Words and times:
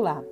Olá! 0.00 0.24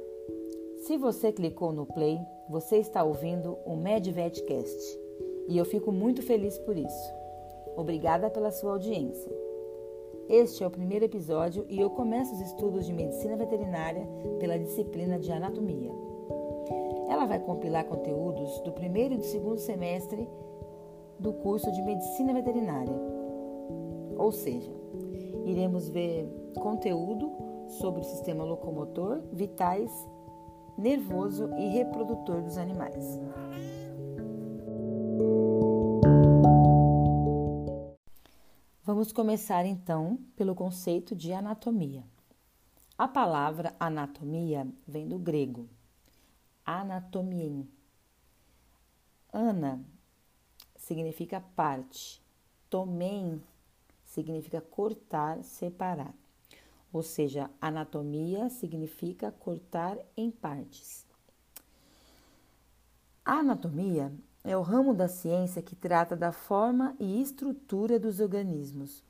Se 0.78 0.96
você 0.96 1.30
clicou 1.30 1.74
no 1.74 1.84
play, 1.84 2.18
você 2.48 2.78
está 2.78 3.04
ouvindo 3.04 3.58
o 3.66 3.76
MedVetCast 3.76 4.98
e 5.46 5.58
eu 5.58 5.64
fico 5.66 5.92
muito 5.92 6.22
feliz 6.22 6.58
por 6.60 6.74
isso. 6.74 7.12
Obrigada 7.76 8.30
pela 8.30 8.50
sua 8.50 8.72
audiência. 8.72 9.30
Este 10.26 10.64
é 10.64 10.66
o 10.66 10.70
primeiro 10.70 11.04
episódio 11.04 11.66
e 11.68 11.78
eu 11.78 11.90
começo 11.90 12.32
os 12.32 12.40
estudos 12.40 12.86
de 12.86 12.94
medicina 12.94 13.36
veterinária 13.36 14.08
pela 14.40 14.58
disciplina 14.58 15.18
de 15.18 15.30
anatomia. 15.30 15.92
Ela 17.10 17.26
vai 17.26 17.38
compilar 17.38 17.84
conteúdos 17.84 18.60
do 18.60 18.72
primeiro 18.72 19.12
e 19.12 19.18
do 19.18 19.24
segundo 19.24 19.58
semestre 19.58 20.26
do 21.18 21.34
curso 21.34 21.70
de 21.70 21.82
medicina 21.82 22.32
veterinária. 22.32 22.96
Ou 24.16 24.32
seja, 24.32 24.72
iremos 25.44 25.90
ver 25.90 26.26
conteúdo 26.58 27.47
sobre 27.68 28.00
o 28.00 28.04
sistema 28.04 28.44
locomotor, 28.44 29.22
vitais, 29.32 29.90
nervoso 30.76 31.50
e 31.56 31.68
reprodutor 31.68 32.42
dos 32.42 32.56
animais. 32.56 33.04
Vamos 38.82 39.12
começar 39.12 39.66
então 39.66 40.18
pelo 40.34 40.54
conceito 40.54 41.14
de 41.14 41.32
anatomia. 41.32 42.04
A 42.96 43.06
palavra 43.06 43.74
anatomia 43.78 44.66
vem 44.86 45.06
do 45.06 45.18
grego 45.18 45.68
anatomien. 46.68 47.66
Ana 49.32 49.82
significa 50.76 51.40
parte, 51.40 52.22
tomen 52.68 53.42
significa 54.04 54.60
cortar, 54.60 55.42
separar 55.42 56.14
ou 56.92 57.02
seja, 57.02 57.50
anatomia 57.60 58.48
significa 58.48 59.30
cortar 59.30 59.98
em 60.16 60.30
partes. 60.30 61.06
A 63.24 63.40
anatomia 63.40 64.12
é 64.42 64.56
o 64.56 64.62
ramo 64.62 64.94
da 64.94 65.08
ciência 65.08 65.60
que 65.60 65.76
trata 65.76 66.16
da 66.16 66.32
forma 66.32 66.96
e 66.98 67.20
estrutura 67.20 67.98
dos 67.98 68.20
organismos. 68.20 69.04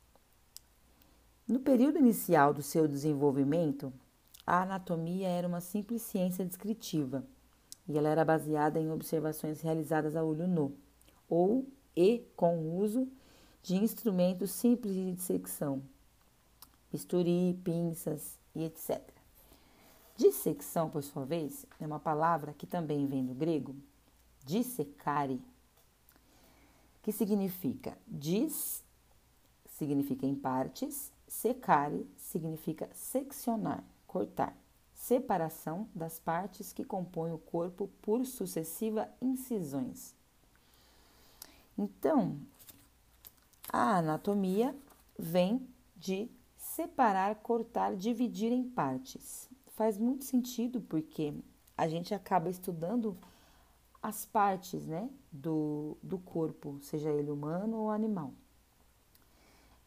No 1.47 1.59
período 1.59 1.97
inicial 1.97 2.53
do 2.53 2.61
seu 2.61 2.87
desenvolvimento, 2.87 3.93
a 4.45 4.63
anatomia 4.63 5.29
era 5.29 5.47
uma 5.47 5.61
simples 5.61 6.01
ciência 6.01 6.45
descritiva 6.45 7.25
e 7.87 7.97
ela 7.97 8.09
era 8.09 8.25
baseada 8.25 8.79
em 8.79 8.91
observações 8.91 9.61
realizadas 9.61 10.15
a 10.15 10.23
olho 10.23 10.47
nu 10.47 10.75
ou 11.29 11.67
e 11.95 12.25
com 12.35 12.57
o 12.57 12.77
uso 12.79 13.07
de 13.61 13.75
instrumentos 13.75 14.51
simples 14.51 14.93
de 14.93 15.13
dissecção, 15.13 15.81
bisturi, 16.91 17.59
pinças 17.63 18.37
e 18.55 18.63
etc. 18.63 19.01
Dissecção, 20.15 20.89
por 20.89 21.01
sua 21.03 21.25
vez, 21.25 21.65
é 21.79 21.85
uma 21.85 21.99
palavra 21.99 22.53
que 22.53 22.67
também 22.67 23.05
vem 23.05 23.25
do 23.25 23.33
grego 23.33 23.75
dissecare, 24.45 25.41
que 27.01 27.11
significa 27.11 27.97
dis, 28.07 28.83
significa 29.65 30.25
em 30.25 30.35
partes, 30.35 31.11
secare 31.27 32.05
significa 32.17 32.89
seccionar, 32.93 33.83
cortar, 34.07 34.55
separação 34.93 35.87
das 35.95 36.19
partes 36.19 36.73
que 36.73 36.83
compõem 36.83 37.31
o 37.31 37.37
corpo 37.37 37.87
por 38.01 38.25
sucessiva 38.25 39.09
incisões. 39.21 40.13
Então, 41.77 42.37
a 43.71 43.97
anatomia 43.97 44.75
vem 45.17 45.65
de 45.95 46.29
separar, 46.79 47.35
cortar, 47.35 47.93
dividir 47.93 48.53
em 48.53 48.63
partes. 48.63 49.49
Faz 49.67 49.97
muito 49.97 50.23
sentido 50.23 50.79
porque 50.79 51.33
a 51.77 51.89
gente 51.89 52.13
acaba 52.13 52.49
estudando 52.49 53.17
as 54.01 54.25
partes 54.25 54.87
né, 54.87 55.09
do, 55.29 55.97
do 56.01 56.17
corpo, 56.17 56.77
seja 56.81 57.09
ele 57.11 57.29
humano 57.29 57.75
ou 57.79 57.91
animal. 57.91 58.31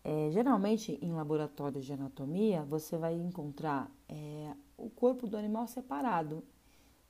É, 0.04 0.28
geralmente, 0.32 0.98
em 1.00 1.12
laboratórios 1.12 1.86
de 1.86 1.94
anatomia, 1.94 2.62
você 2.64 2.98
vai 2.98 3.14
encontrar 3.14 3.90
é, 4.06 4.54
o 4.76 4.90
corpo 4.90 5.26
do 5.26 5.38
animal 5.38 5.66
separado. 5.66 6.42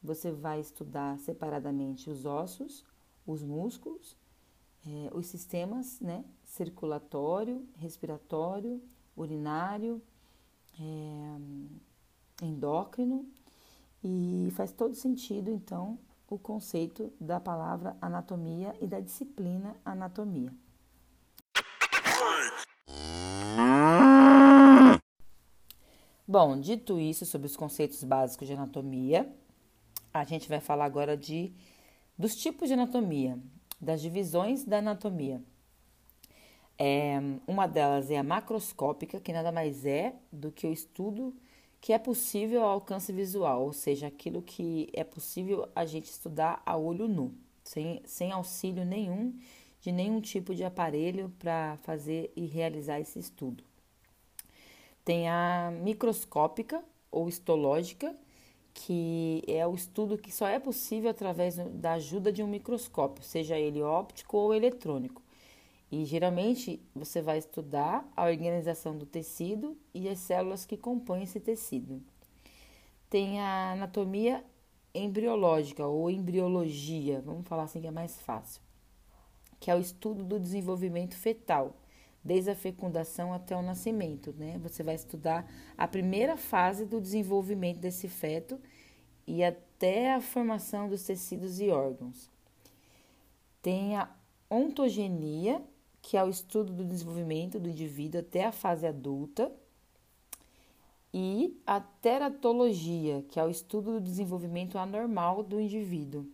Você 0.00 0.30
vai 0.30 0.60
estudar 0.60 1.18
separadamente 1.18 2.08
os 2.08 2.24
ossos, 2.24 2.84
os 3.26 3.42
músculos, 3.42 4.16
é, 4.86 5.10
os 5.12 5.26
sistemas 5.26 5.98
né, 6.00 6.24
circulatório, 6.44 7.66
respiratório, 7.78 8.80
urinário, 9.16 10.02
é, 10.80 12.44
endócrino, 12.44 13.26
e 14.02 14.48
faz 14.56 14.72
todo 14.72 14.94
sentido, 14.94 15.50
então, 15.50 15.98
o 16.28 16.38
conceito 16.38 17.12
da 17.20 17.38
palavra 17.38 17.96
anatomia 18.00 18.74
e 18.80 18.86
da 18.86 19.00
disciplina 19.00 19.76
anatomia. 19.84 20.52
Bom, 26.26 26.58
dito 26.58 26.98
isso 26.98 27.26
sobre 27.26 27.46
os 27.46 27.56
conceitos 27.56 28.02
básicos 28.02 28.46
de 28.48 28.54
anatomia, 28.54 29.30
a 30.12 30.24
gente 30.24 30.48
vai 30.48 30.60
falar 30.60 30.86
agora 30.86 31.16
de 31.16 31.52
dos 32.16 32.34
tipos 32.34 32.68
de 32.68 32.74
anatomia, 32.74 33.38
das 33.80 34.00
divisões 34.00 34.64
da 34.64 34.78
anatomia. 34.78 35.42
É, 36.78 37.18
uma 37.46 37.66
delas 37.66 38.10
é 38.10 38.18
a 38.18 38.22
macroscópica, 38.22 39.20
que 39.20 39.32
nada 39.32 39.52
mais 39.52 39.84
é 39.84 40.14
do 40.32 40.50
que 40.50 40.66
o 40.66 40.72
estudo 40.72 41.34
que 41.80 41.92
é 41.92 41.98
possível 41.98 42.62
ao 42.62 42.70
alcance 42.70 43.12
visual, 43.12 43.64
ou 43.64 43.72
seja, 43.72 44.06
aquilo 44.06 44.40
que 44.40 44.88
é 44.92 45.02
possível 45.02 45.68
a 45.74 45.84
gente 45.84 46.04
estudar 46.04 46.62
a 46.64 46.76
olho 46.76 47.08
nu, 47.08 47.34
sem, 47.64 48.00
sem 48.04 48.30
auxílio 48.30 48.84
nenhum 48.84 49.36
de 49.80 49.90
nenhum 49.90 50.20
tipo 50.20 50.54
de 50.54 50.62
aparelho 50.62 51.32
para 51.40 51.76
fazer 51.82 52.32
e 52.36 52.46
realizar 52.46 53.00
esse 53.00 53.18
estudo. 53.18 53.64
Tem 55.04 55.28
a 55.28 55.72
microscópica 55.82 56.84
ou 57.10 57.28
histológica, 57.28 58.16
que 58.72 59.42
é 59.48 59.66
o 59.66 59.74
estudo 59.74 60.16
que 60.16 60.30
só 60.32 60.46
é 60.46 60.60
possível 60.60 61.10
através 61.10 61.56
da 61.56 61.94
ajuda 61.94 62.32
de 62.32 62.44
um 62.44 62.46
microscópio, 62.46 63.24
seja 63.24 63.58
ele 63.58 63.82
óptico 63.82 64.36
ou 64.36 64.54
eletrônico. 64.54 65.20
E 65.92 66.06
geralmente 66.06 66.80
você 66.94 67.20
vai 67.20 67.36
estudar 67.36 68.10
a 68.16 68.24
organização 68.24 68.96
do 68.96 69.04
tecido 69.04 69.76
e 69.92 70.08
as 70.08 70.20
células 70.20 70.64
que 70.64 70.74
compõem 70.74 71.24
esse 71.24 71.38
tecido. 71.38 72.02
Tem 73.10 73.38
a 73.42 73.72
anatomia 73.72 74.42
embriológica 74.94 75.86
ou 75.86 76.10
embriologia, 76.10 77.20
vamos 77.20 77.46
falar 77.46 77.64
assim 77.64 77.82
que 77.82 77.86
é 77.86 77.90
mais 77.90 78.18
fácil, 78.22 78.62
que 79.60 79.70
é 79.70 79.76
o 79.76 79.80
estudo 79.80 80.24
do 80.24 80.40
desenvolvimento 80.40 81.14
fetal, 81.14 81.76
desde 82.24 82.50
a 82.50 82.56
fecundação 82.56 83.34
até 83.34 83.54
o 83.54 83.60
nascimento, 83.60 84.34
né? 84.38 84.58
Você 84.62 84.82
vai 84.82 84.94
estudar 84.94 85.46
a 85.76 85.86
primeira 85.86 86.38
fase 86.38 86.86
do 86.86 87.02
desenvolvimento 87.02 87.80
desse 87.80 88.08
feto 88.08 88.58
e 89.26 89.44
até 89.44 90.14
a 90.14 90.22
formação 90.22 90.88
dos 90.88 91.02
tecidos 91.02 91.60
e 91.60 91.68
órgãos. 91.68 92.30
Tem 93.60 93.94
a 93.94 94.08
ontogenia, 94.50 95.62
que 96.02 96.16
é 96.16 96.24
o 96.24 96.28
estudo 96.28 96.72
do 96.72 96.84
desenvolvimento 96.84 97.60
do 97.60 97.70
indivíduo 97.70 98.20
até 98.20 98.44
a 98.44 98.52
fase 98.52 98.84
adulta, 98.86 99.50
e 101.14 101.60
a 101.66 101.78
teratologia, 101.78 103.22
que 103.28 103.38
é 103.38 103.44
o 103.44 103.50
estudo 103.50 103.92
do 103.92 104.00
desenvolvimento 104.00 104.78
anormal 104.78 105.42
do 105.42 105.60
indivíduo. 105.60 106.26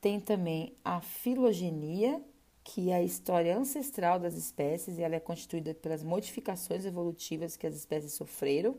Tem 0.00 0.20
também 0.20 0.76
a 0.84 1.00
filogenia, 1.00 2.20
que 2.64 2.90
é 2.90 2.96
a 2.96 3.02
história 3.02 3.56
ancestral 3.56 4.18
das 4.18 4.34
espécies, 4.34 4.98
e 4.98 5.02
ela 5.02 5.14
é 5.14 5.20
constituída 5.20 5.72
pelas 5.72 6.02
modificações 6.02 6.84
evolutivas 6.84 7.56
que 7.56 7.66
as 7.66 7.76
espécies 7.76 8.12
sofreram, 8.12 8.76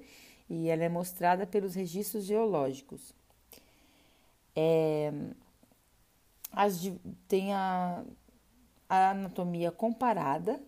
e 0.50 0.70
ela 0.70 0.84
é 0.84 0.90
mostrada 0.90 1.48
pelos 1.48 1.74
registros 1.74 2.26
geológicos. 2.26 3.14
É, 4.56 5.12
as, 6.52 6.92
tem 7.28 7.54
a 7.54 8.04
a 8.90 9.12
anatomia 9.12 9.72
comparada 9.72 10.62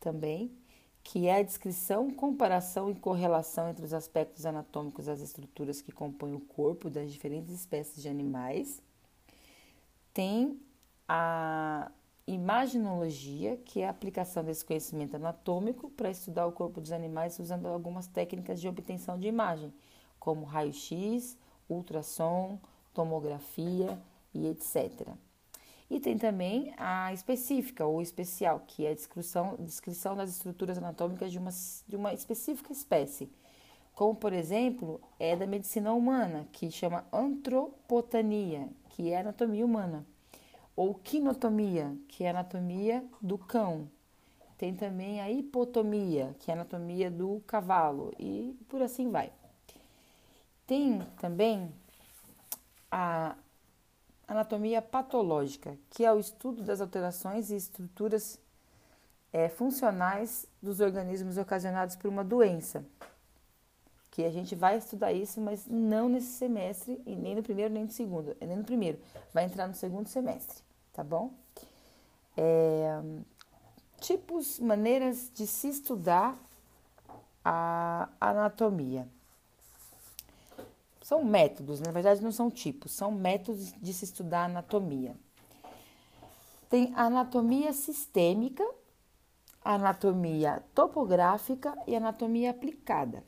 também, 0.00 0.56
que 1.02 1.26
é 1.26 1.36
a 1.36 1.42
descrição, 1.42 2.10
comparação 2.10 2.90
e 2.90 2.94
correlação 2.94 3.68
entre 3.68 3.84
os 3.84 3.92
aspectos 3.92 4.46
anatômicos 4.46 5.06
das 5.06 5.20
estruturas 5.20 5.80
que 5.80 5.92
compõem 5.92 6.34
o 6.34 6.40
corpo 6.40 6.88
das 6.88 7.10
diferentes 7.10 7.52
espécies 7.52 8.02
de 8.02 8.08
animais. 8.08 8.80
Tem 10.14 10.60
a 11.08 11.90
imaginologia, 12.26 13.56
que 13.56 13.80
é 13.80 13.86
a 13.86 13.90
aplicação 13.90 14.44
desse 14.44 14.64
conhecimento 14.64 15.16
anatômico 15.16 15.90
para 15.90 16.10
estudar 16.10 16.46
o 16.46 16.52
corpo 16.52 16.80
dos 16.80 16.92
animais 16.92 17.38
usando 17.38 17.66
algumas 17.66 18.06
técnicas 18.06 18.60
de 18.60 18.68
obtenção 18.68 19.18
de 19.18 19.26
imagem, 19.26 19.72
como 20.20 20.44
raio-x, 20.44 21.36
ultrassom, 21.68 22.60
tomografia 22.94 24.00
e 24.32 24.46
etc. 24.46 25.08
E 25.92 26.00
tem 26.00 26.16
também 26.16 26.72
a 26.78 27.12
específica 27.12 27.84
ou 27.84 28.00
especial, 28.00 28.62
que 28.66 28.86
é 28.86 28.92
a 28.92 28.94
descrição, 28.94 29.56
descrição 29.58 30.16
das 30.16 30.30
estruturas 30.30 30.78
anatômicas 30.78 31.30
de 31.30 31.38
uma, 31.38 31.50
de 31.86 31.96
uma 31.96 32.14
específica 32.14 32.72
espécie, 32.72 33.30
como 33.94 34.14
por 34.14 34.32
exemplo 34.32 34.98
é 35.20 35.36
da 35.36 35.46
medicina 35.46 35.92
humana, 35.92 36.48
que 36.50 36.70
chama 36.70 37.04
antropotania, 37.12 38.70
que 38.88 39.10
é 39.10 39.20
anatomia 39.20 39.66
humana, 39.66 40.06
ou 40.74 40.94
quinotomia, 40.94 41.94
que 42.08 42.24
é 42.24 42.30
anatomia 42.30 43.04
do 43.20 43.36
cão. 43.36 43.86
Tem 44.56 44.74
também 44.74 45.20
a 45.20 45.30
hipotomia, 45.30 46.34
que 46.38 46.50
é 46.50 46.54
anatomia 46.54 47.10
do 47.10 47.42
cavalo, 47.46 48.14
e 48.18 48.58
por 48.66 48.80
assim 48.80 49.10
vai. 49.10 49.30
Tem 50.66 51.02
também 51.20 51.70
a 52.90 53.36
anatomia 54.26 54.80
patológica, 54.80 55.76
que 55.90 56.04
é 56.04 56.12
o 56.12 56.18
estudo 56.18 56.62
das 56.62 56.80
alterações 56.80 57.50
e 57.50 57.56
estruturas 57.56 58.38
é, 59.32 59.48
funcionais 59.48 60.46
dos 60.62 60.80
organismos 60.80 61.38
ocasionados 61.38 61.96
por 61.96 62.08
uma 62.08 62.22
doença. 62.22 62.84
Que 64.10 64.24
a 64.24 64.30
gente 64.30 64.54
vai 64.54 64.76
estudar 64.76 65.12
isso, 65.12 65.40
mas 65.40 65.66
não 65.66 66.08
nesse 66.08 66.32
semestre, 66.32 67.00
e 67.06 67.16
nem 67.16 67.34
no 67.34 67.42
primeiro, 67.42 67.72
nem 67.72 67.84
no 67.84 67.90
segundo, 67.90 68.36
nem 68.40 68.56
no 68.56 68.64
primeiro. 68.64 68.98
Vai 69.32 69.44
entrar 69.44 69.66
no 69.66 69.74
segundo 69.74 70.08
semestre, 70.08 70.62
tá 70.92 71.02
bom? 71.02 71.32
É, 72.36 73.00
tipos, 74.00 74.58
maneiras 74.60 75.30
de 75.34 75.46
se 75.46 75.68
estudar 75.68 76.38
a 77.44 78.08
anatomia. 78.20 79.08
São 81.12 81.22
métodos, 81.22 81.78
na 81.78 81.90
verdade 81.90 82.22
não 82.22 82.32
são 82.32 82.50
tipos, 82.50 82.90
são 82.90 83.12
métodos 83.12 83.74
de 83.74 83.92
se 83.92 84.06
estudar 84.06 84.46
anatomia. 84.46 85.14
Tem 86.70 86.90
anatomia 86.96 87.70
sistêmica, 87.74 88.66
anatomia 89.62 90.64
topográfica 90.74 91.76
e 91.86 91.94
anatomia 91.94 92.50
aplicada. 92.50 93.22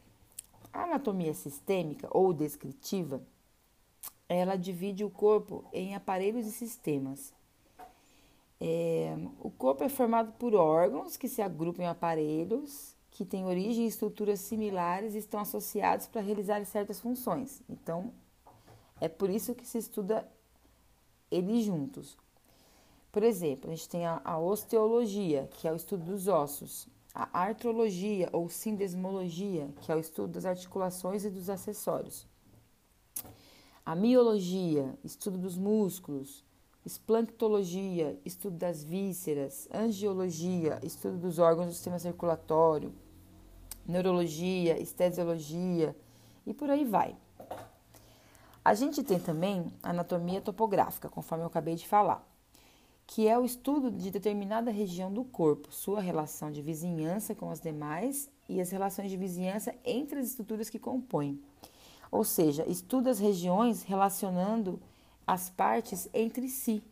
A 0.72 0.84
anatomia 0.84 1.34
sistêmica 1.34 2.08
ou 2.10 2.32
descritiva, 2.32 3.20
ela 4.30 4.56
divide 4.56 5.04
o 5.04 5.10
corpo 5.10 5.62
em 5.70 5.94
aparelhos 5.94 6.46
e 6.46 6.52
sistemas. 6.52 7.34
É, 8.58 9.14
o 9.38 9.50
corpo 9.50 9.84
é 9.84 9.90
formado 9.90 10.32
por 10.38 10.54
órgãos 10.54 11.18
que 11.18 11.28
se 11.28 11.42
agrupam 11.42 11.82
em 11.82 11.86
aparelhos 11.86 12.93
que 13.14 13.24
têm 13.24 13.46
origem 13.46 13.84
e 13.84 13.88
estruturas 13.88 14.40
similares 14.40 15.14
e 15.14 15.18
estão 15.18 15.38
associados 15.38 16.08
para 16.08 16.20
realizar 16.20 16.62
certas 16.66 17.00
funções. 17.00 17.62
Então, 17.68 18.12
é 19.00 19.08
por 19.08 19.30
isso 19.30 19.54
que 19.54 19.64
se 19.64 19.78
estuda 19.78 20.28
eles 21.30 21.64
juntos. 21.64 22.18
Por 23.12 23.22
exemplo, 23.22 23.70
a 23.70 23.74
gente 23.74 23.88
tem 23.88 24.04
a, 24.04 24.20
a 24.24 24.36
osteologia, 24.36 25.48
que 25.52 25.68
é 25.68 25.72
o 25.72 25.76
estudo 25.76 26.04
dos 26.04 26.26
ossos, 26.26 26.88
a 27.14 27.38
artrologia 27.38 28.28
ou 28.32 28.50
sindesmologia, 28.50 29.68
que 29.82 29.92
é 29.92 29.94
o 29.94 30.00
estudo 30.00 30.32
das 30.32 30.44
articulações 30.44 31.24
e 31.24 31.30
dos 31.30 31.48
acessórios, 31.48 32.26
a 33.86 33.94
miologia, 33.94 34.92
estudo 35.04 35.38
dos 35.38 35.56
músculos, 35.56 36.44
esplanctologia, 36.84 38.18
estudo 38.24 38.56
das 38.56 38.82
vísceras, 38.82 39.68
angiologia, 39.72 40.80
estudo 40.82 41.16
dos 41.16 41.38
órgãos 41.38 41.68
do 41.68 41.72
sistema 41.74 42.00
circulatório, 42.00 42.92
neurologia, 43.86 44.80
estesiologia 44.80 45.96
e 46.46 46.54
por 46.54 46.70
aí 46.70 46.84
vai. 46.84 47.16
A 48.64 48.72
gente 48.72 49.02
tem 49.02 49.18
também 49.18 49.66
anatomia 49.82 50.40
topográfica, 50.40 51.08
conforme 51.08 51.44
eu 51.44 51.48
acabei 51.48 51.74
de 51.74 51.86
falar, 51.86 52.26
que 53.06 53.28
é 53.28 53.38
o 53.38 53.44
estudo 53.44 53.90
de 53.90 54.10
determinada 54.10 54.70
região 54.70 55.12
do 55.12 55.22
corpo, 55.22 55.70
sua 55.70 56.00
relação 56.00 56.50
de 56.50 56.62
vizinhança 56.62 57.34
com 57.34 57.50
as 57.50 57.60
demais 57.60 58.30
e 58.48 58.60
as 58.60 58.70
relações 58.70 59.10
de 59.10 59.16
vizinhança 59.16 59.74
entre 59.84 60.18
as 60.18 60.28
estruturas 60.28 60.70
que 60.70 60.78
compõem. 60.78 61.38
Ou 62.10 62.24
seja, 62.24 62.64
estuda 62.66 63.10
as 63.10 63.18
regiões 63.18 63.82
relacionando 63.82 64.80
as 65.26 65.50
partes 65.50 66.08
entre 66.14 66.48
si. 66.48 66.82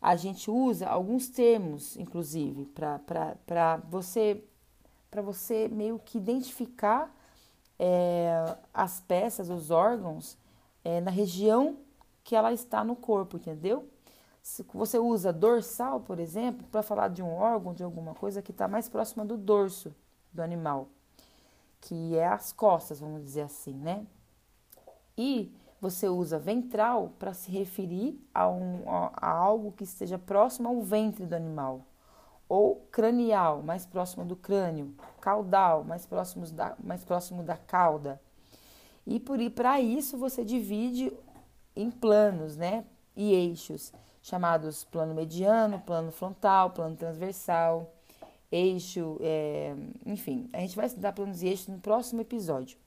A 0.00 0.14
gente 0.14 0.50
usa 0.50 0.86
alguns 0.86 1.28
termos, 1.28 1.96
inclusive, 1.96 2.66
para 2.66 3.76
você 3.88 4.44
para 5.10 5.22
você 5.22 5.68
meio 5.68 5.98
que 5.98 6.18
identificar 6.18 7.14
é, 7.78 8.56
as 8.72 9.00
peças, 9.00 9.50
os 9.50 9.70
órgãos, 9.70 10.38
é, 10.84 11.00
na 11.00 11.10
região 11.10 11.78
que 12.22 12.34
ela 12.34 12.52
está 12.52 12.82
no 12.84 12.96
corpo, 12.96 13.36
entendeu? 13.36 13.88
Se 14.42 14.64
você 14.72 14.98
usa 14.98 15.32
dorsal, 15.32 16.00
por 16.00 16.18
exemplo, 16.18 16.66
para 16.68 16.82
falar 16.82 17.08
de 17.08 17.22
um 17.22 17.32
órgão, 17.32 17.74
de 17.74 17.82
alguma 17.82 18.14
coisa 18.14 18.40
que 18.40 18.52
está 18.52 18.68
mais 18.68 18.88
próxima 18.88 19.24
do 19.24 19.36
dorso 19.36 19.94
do 20.32 20.40
animal, 20.40 20.88
que 21.80 22.16
é 22.16 22.26
as 22.26 22.52
costas, 22.52 23.00
vamos 23.00 23.22
dizer 23.22 23.42
assim, 23.42 23.74
né? 23.74 24.06
E 25.18 25.52
você 25.80 26.08
usa 26.08 26.38
ventral 26.38 27.12
para 27.18 27.32
se 27.32 27.50
referir 27.50 28.20
a, 28.34 28.48
um, 28.48 28.82
a 28.86 29.28
algo 29.28 29.72
que 29.72 29.84
esteja 29.84 30.18
próximo 30.18 30.68
ao 30.68 30.80
ventre 30.82 31.26
do 31.26 31.34
animal 31.34 31.82
ou 32.48 32.76
cranial, 32.92 33.62
mais 33.62 33.84
próximo 33.84 34.24
do 34.24 34.36
crânio, 34.36 34.94
caudal, 35.20 35.84
mais 35.84 36.06
próximo 36.06 36.46
da, 36.46 36.76
mais 36.82 37.04
próximo 37.04 37.42
da 37.42 37.56
cauda. 37.56 38.20
E 39.06 39.18
por 39.18 39.38
para 39.50 39.80
isso 39.80 40.16
você 40.16 40.44
divide 40.44 41.12
em 41.74 41.90
planos, 41.90 42.56
né? 42.56 42.84
E 43.16 43.32
eixos, 43.32 43.92
chamados 44.22 44.84
plano 44.84 45.14
mediano, 45.14 45.80
plano 45.80 46.10
frontal, 46.10 46.70
plano 46.70 46.96
transversal, 46.96 47.94
eixo, 48.50 49.18
é, 49.20 49.74
enfim, 50.04 50.48
a 50.52 50.58
gente 50.60 50.76
vai 50.76 50.86
estudar 50.86 51.12
planos 51.12 51.42
e 51.42 51.48
eixos 51.48 51.68
no 51.68 51.78
próximo 51.78 52.20
episódio. 52.20 52.78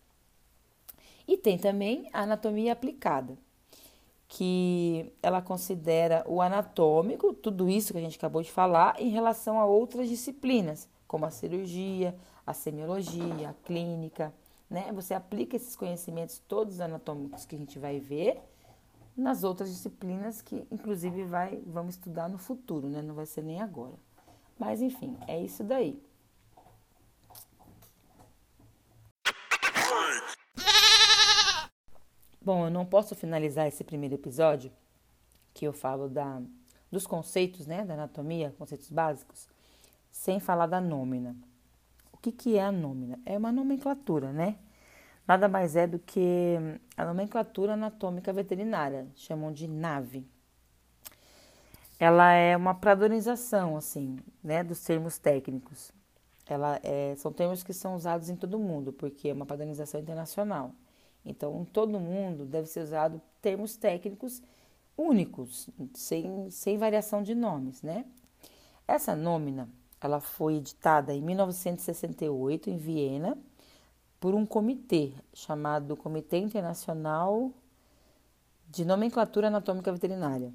E 1.28 1.38
tem 1.38 1.58
também 1.58 2.10
a 2.14 2.22
anatomia 2.22 2.74
aplicada 2.74 3.38
que 4.30 5.12
ela 5.24 5.42
considera 5.42 6.24
o 6.28 6.40
anatômico, 6.40 7.34
tudo 7.34 7.68
isso 7.68 7.92
que 7.92 7.98
a 7.98 8.02
gente 8.02 8.16
acabou 8.16 8.44
de 8.44 8.52
falar, 8.52 8.96
em 9.02 9.10
relação 9.10 9.60
a 9.60 9.66
outras 9.66 10.08
disciplinas, 10.08 10.88
como 11.08 11.26
a 11.26 11.32
cirurgia, 11.32 12.16
a 12.46 12.54
semiologia, 12.54 13.50
a 13.50 13.54
clínica, 13.66 14.32
né? 14.70 14.92
Você 14.94 15.16
aplica 15.16 15.56
esses 15.56 15.76
conhecimentos 15.76 16.38
todos 16.48 16.80
anatômicos 16.80 17.44
que 17.44 17.56
a 17.56 17.60
gente 17.60 17.80
vai 17.80 18.00
ver 18.00 18.40
nas 19.18 19.44
outras 19.44 19.70
disciplinas 19.70 20.42
que 20.44 20.64
inclusive 20.72 21.24
vai 21.24 21.60
vamos 21.66 21.96
estudar 21.96 22.30
no 22.30 22.38
futuro, 22.38 22.88
né? 22.88 23.02
Não 23.02 23.16
vai 23.16 23.26
ser 23.26 23.44
nem 23.44 23.60
agora. 23.60 23.96
Mas 24.60 24.80
enfim, 24.80 25.18
é 25.28 25.42
isso 25.42 25.64
daí. 25.64 26.00
Bom, 32.50 32.66
eu 32.66 32.72
não 32.72 32.84
posso 32.84 33.14
finalizar 33.14 33.68
esse 33.68 33.84
primeiro 33.84 34.16
episódio 34.16 34.72
que 35.54 35.66
eu 35.66 35.72
falo 35.72 36.10
da, 36.10 36.42
dos 36.92 37.06
conceitos 37.06 37.68
né, 37.68 37.86
da 37.86 37.94
anatomia, 37.94 38.56
conceitos 38.58 38.90
básicos, 38.90 39.48
sem 40.12 40.40
falar 40.40 40.66
da 40.66 40.82
nômina. 40.82 41.36
O 42.12 42.18
que, 42.18 42.32
que 42.32 42.58
é 42.58 42.64
a 42.64 42.72
nômina? 42.72 43.20
É 43.24 43.38
uma 43.38 43.52
nomenclatura, 43.52 44.34
né? 44.34 44.56
Nada 45.28 45.48
mais 45.48 45.76
é 45.76 45.86
do 45.86 46.00
que 46.00 46.56
a 46.98 47.06
nomenclatura 47.06 47.74
anatômica 47.74 48.34
veterinária, 48.34 49.06
chamam 49.14 49.54
de 49.54 49.68
NAVE. 49.68 50.28
Ela 52.00 52.34
é 52.34 52.58
uma 52.58 52.74
padronização, 52.74 53.78
assim, 53.78 54.18
né, 54.44 54.64
dos 54.64 54.84
termos 54.84 55.20
técnicos. 55.20 55.92
Ela 56.48 56.80
é, 56.82 57.14
são 57.16 57.32
termos 57.32 57.62
que 57.62 57.74
são 57.74 57.96
usados 57.96 58.28
em 58.28 58.36
todo 58.36 58.58
mundo, 58.58 58.92
porque 58.92 59.30
é 59.30 59.34
uma 59.34 59.46
padronização 59.46 60.02
internacional. 60.02 60.74
Então, 61.26 61.66
todo 61.66 62.00
mundo 62.00 62.46
deve 62.46 62.68
ser 62.68 62.82
usado 62.82 63.22
termos 63.42 63.76
técnicos 63.76 64.42
únicos, 64.98 65.70
sem, 65.94 66.50
sem 66.50 66.78
variação 66.78 67.24
de 67.24 67.34
nomes, 67.34 67.82
né? 67.82 68.06
Essa 68.88 69.16
nômina, 69.16 69.70
ela 70.02 70.20
foi 70.20 70.56
editada 70.56 71.14
em 71.14 71.22
1968 71.22 72.70
em 72.70 72.78
Viena 72.78 73.38
por 74.20 74.36
um 74.36 74.46
comitê 74.46 75.14
chamado 75.34 75.96
Comitê 75.96 76.38
Internacional 76.38 77.52
de 78.68 78.84
Nomenclatura 78.84 79.48
Anatômica 79.48 79.92
Veterinária. 79.92 80.54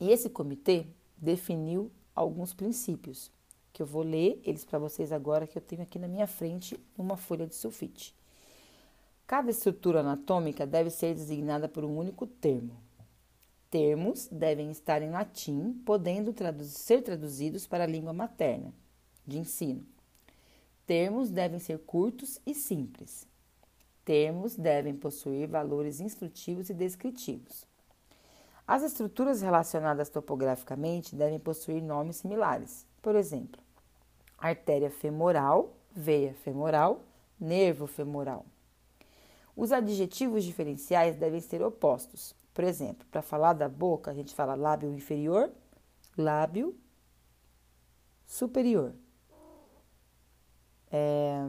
E 0.00 0.10
esse 0.10 0.30
comitê 0.30 0.86
definiu 1.16 1.90
alguns 2.14 2.54
princípios, 2.54 3.30
que 3.72 3.82
eu 3.82 3.86
vou 3.86 4.02
ler 4.02 4.40
eles 4.44 4.64
para 4.64 4.78
vocês 4.78 5.12
agora, 5.12 5.46
que 5.46 5.58
eu 5.58 5.62
tenho 5.62 5.82
aqui 5.82 5.98
na 5.98 6.08
minha 6.08 6.26
frente 6.26 6.78
numa 6.96 7.16
folha 7.16 7.46
de 7.46 7.54
sulfite. 7.54 8.14
Cada 9.30 9.48
estrutura 9.48 10.00
anatômica 10.00 10.66
deve 10.66 10.90
ser 10.90 11.14
designada 11.14 11.68
por 11.68 11.84
um 11.84 11.96
único 11.96 12.26
termo. 12.26 12.76
Termos 13.70 14.26
devem 14.26 14.72
estar 14.72 15.02
em 15.02 15.10
latim, 15.12 15.72
podendo 15.86 16.34
ser 16.64 17.02
traduzidos 17.02 17.64
para 17.64 17.84
a 17.84 17.86
língua 17.86 18.12
materna 18.12 18.74
de 19.24 19.38
ensino. 19.38 19.86
Termos 20.84 21.30
devem 21.30 21.60
ser 21.60 21.78
curtos 21.78 22.40
e 22.44 22.52
simples. 22.52 23.24
Termos 24.04 24.56
devem 24.56 24.96
possuir 24.96 25.46
valores 25.46 26.00
instrutivos 26.00 26.68
e 26.68 26.74
descritivos. 26.74 27.64
As 28.66 28.82
estruturas 28.82 29.42
relacionadas 29.42 30.08
topograficamente 30.08 31.14
devem 31.14 31.38
possuir 31.38 31.80
nomes 31.80 32.16
similares. 32.16 32.84
Por 33.00 33.14
exemplo, 33.14 33.62
artéria 34.36 34.90
femoral, 34.90 35.76
veia 35.94 36.34
femoral, 36.34 37.04
nervo 37.38 37.86
femoral. 37.86 38.44
Os 39.56 39.72
adjetivos 39.72 40.44
diferenciais 40.44 41.16
devem 41.16 41.40
ser 41.40 41.62
opostos. 41.62 42.34
Por 42.54 42.64
exemplo, 42.64 43.06
para 43.10 43.22
falar 43.22 43.52
da 43.52 43.68
boca, 43.68 44.10
a 44.10 44.14
gente 44.14 44.34
fala 44.34 44.54
lábio 44.54 44.92
inferior, 44.92 45.50
lábio 46.16 46.76
superior. 48.26 48.94
É, 50.92 51.46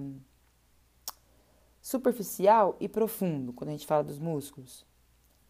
superficial 1.81 2.77
e 2.79 2.87
profundo, 2.87 3.51
quando 3.51 3.69
a 3.69 3.73
gente 3.73 3.87
fala 3.87 4.03
dos 4.03 4.19
músculos. 4.19 4.85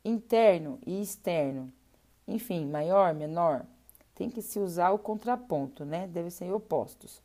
Interno 0.03 0.79
e 0.85 1.01
externo. 1.01 1.71
Enfim, 2.27 2.65
maior, 2.65 3.13
menor. 3.13 3.65
Tem 4.15 4.29
que 4.29 4.41
se 4.41 4.59
usar 4.59 4.91
o 4.91 4.99
contraponto, 4.99 5.83
né? 5.83 6.07
Devem 6.07 6.31
ser 6.31 6.51
opostos. 6.51 7.21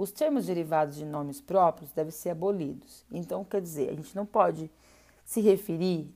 Os 0.00 0.10
termos 0.10 0.46
derivados 0.46 0.96
de 0.96 1.04
nomes 1.04 1.42
próprios 1.42 1.92
devem 1.92 2.10
ser 2.10 2.30
abolidos. 2.30 3.04
Então, 3.12 3.44
quer 3.44 3.60
dizer, 3.60 3.90
a 3.90 3.94
gente 3.94 4.16
não 4.16 4.24
pode 4.24 4.70
se 5.26 5.42
referir, 5.42 6.10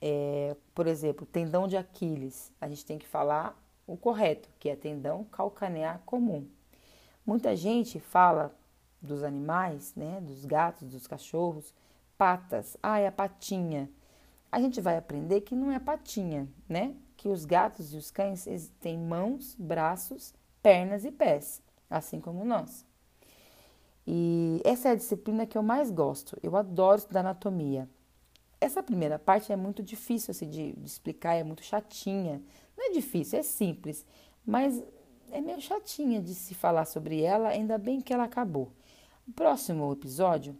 é, 0.00 0.56
por 0.74 0.88
exemplo, 0.88 1.24
tendão 1.24 1.68
de 1.68 1.76
Aquiles. 1.76 2.50
A 2.60 2.68
gente 2.68 2.84
tem 2.84 2.98
que 2.98 3.06
falar 3.06 3.56
o 3.86 3.96
correto, 3.96 4.48
que 4.58 4.68
é 4.68 4.74
tendão 4.74 5.22
calcanear 5.30 6.00
comum. 6.04 6.44
Muita 7.24 7.54
gente 7.54 8.00
fala 8.00 8.52
dos 9.00 9.22
animais, 9.22 9.94
né, 9.94 10.20
dos 10.20 10.44
gatos, 10.44 10.88
dos 10.88 11.06
cachorros, 11.06 11.72
patas. 12.18 12.76
Ah, 12.82 12.98
é 12.98 13.06
a 13.06 13.12
patinha. 13.12 13.88
A 14.50 14.60
gente 14.60 14.80
vai 14.80 14.96
aprender 14.96 15.42
que 15.42 15.54
não 15.54 15.70
é 15.70 15.78
patinha, 15.78 16.48
né? 16.68 16.96
Que 17.16 17.28
os 17.28 17.44
gatos 17.44 17.94
e 17.94 17.96
os 17.96 18.10
cães 18.10 18.72
têm 18.80 18.98
mãos, 18.98 19.54
braços, 19.56 20.34
pernas 20.60 21.04
e 21.04 21.12
pés, 21.12 21.62
assim 21.88 22.20
como 22.20 22.44
nós. 22.44 22.89
E 24.12 24.60
essa 24.64 24.88
é 24.88 24.90
a 24.90 24.96
disciplina 24.96 25.46
que 25.46 25.56
eu 25.56 25.62
mais 25.62 25.88
gosto. 25.88 26.36
Eu 26.42 26.56
adoro 26.56 26.98
estudar 26.98 27.20
anatomia. 27.20 27.88
Essa 28.60 28.82
primeira 28.82 29.20
parte 29.20 29.52
é 29.52 29.56
muito 29.56 29.84
difícil 29.84 30.32
assim, 30.32 30.50
de, 30.50 30.72
de 30.72 30.84
explicar, 30.84 31.34
é 31.34 31.44
muito 31.44 31.62
chatinha. 31.62 32.42
Não 32.76 32.88
é 32.88 32.90
difícil, 32.90 33.38
é 33.38 33.42
simples, 33.44 34.04
mas 34.44 34.82
é 35.30 35.40
meio 35.40 35.60
chatinha 35.60 36.20
de 36.20 36.34
se 36.34 36.54
falar 36.54 36.86
sobre 36.86 37.22
ela, 37.22 37.50
ainda 37.50 37.78
bem 37.78 38.00
que 38.00 38.12
ela 38.12 38.24
acabou. 38.24 38.72
No 39.24 39.32
próximo 39.32 39.92
episódio, 39.92 40.56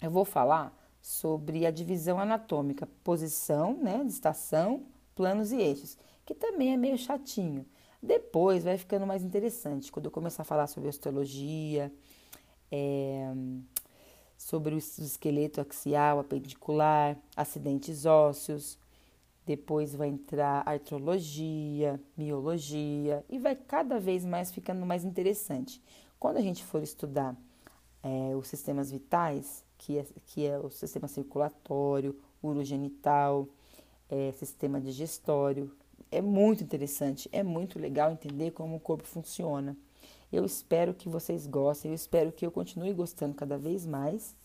eu 0.00 0.10
vou 0.10 0.24
falar 0.24 0.74
sobre 1.02 1.66
a 1.66 1.70
divisão 1.70 2.18
anatômica, 2.18 2.88
posição, 3.04 3.74
né, 3.74 4.02
de 4.02 4.12
estação, 4.12 4.86
planos 5.14 5.52
e 5.52 5.60
eixos, 5.60 5.98
que 6.24 6.34
também 6.34 6.72
é 6.72 6.76
meio 6.78 6.96
chatinho. 6.96 7.66
Depois 8.02 8.64
vai 8.64 8.78
ficando 8.78 9.06
mais 9.06 9.22
interessante, 9.22 9.92
quando 9.92 10.06
eu 10.06 10.10
começar 10.10 10.40
a 10.40 10.46
falar 10.46 10.68
sobre 10.68 10.88
osteologia, 10.88 11.92
é, 12.70 13.32
sobre 14.36 14.74
o 14.74 14.78
esqueleto 14.78 15.60
axial, 15.60 16.20
apendicular, 16.20 17.16
acidentes 17.36 18.06
ósseos. 18.06 18.78
Depois 19.44 19.94
vai 19.94 20.08
entrar 20.08 20.62
artrologia, 20.66 22.00
miologia 22.16 23.24
e 23.30 23.38
vai 23.38 23.56
cada 23.56 23.98
vez 23.98 24.24
mais 24.24 24.52
ficando 24.52 24.84
mais 24.84 25.04
interessante. 25.04 25.82
Quando 26.18 26.36
a 26.36 26.42
gente 26.42 26.62
for 26.62 26.82
estudar 26.82 27.36
é, 28.02 28.36
os 28.36 28.46
sistemas 28.46 28.90
vitais, 28.90 29.64
que 29.78 29.98
é, 29.98 30.06
que 30.26 30.46
é 30.46 30.58
o 30.58 30.70
sistema 30.70 31.08
circulatório, 31.08 32.18
urogenital, 32.42 33.48
é, 34.10 34.32
sistema 34.32 34.80
digestório, 34.80 35.72
é 36.10 36.20
muito 36.20 36.62
interessante, 36.62 37.28
é 37.32 37.42
muito 37.42 37.78
legal 37.78 38.12
entender 38.12 38.50
como 38.52 38.76
o 38.76 38.80
corpo 38.80 39.04
funciona. 39.04 39.76
Eu 40.32 40.44
espero 40.44 40.94
que 40.94 41.08
vocês 41.08 41.46
gostem, 41.46 41.90
eu 41.90 41.94
espero 41.94 42.32
que 42.32 42.44
eu 42.44 42.50
continue 42.50 42.92
gostando 42.92 43.34
cada 43.34 43.56
vez 43.56 43.86
mais. 43.86 44.36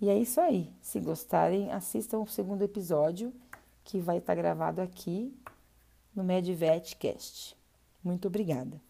E 0.00 0.08
é 0.08 0.18
isso 0.18 0.40
aí. 0.40 0.72
Se 0.80 0.98
gostarem, 1.00 1.70
assistam 1.70 2.18
o 2.18 2.26
segundo 2.26 2.62
episódio 2.62 3.32
que 3.84 4.00
vai 4.00 4.18
estar 4.18 4.34
gravado 4.34 4.80
aqui 4.80 5.32
no 6.14 6.24
MedVetCast. 6.24 7.56
Muito 8.02 8.28
obrigada. 8.28 8.80